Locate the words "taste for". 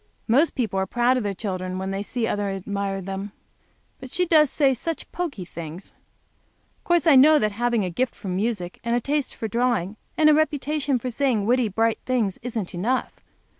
8.99-9.47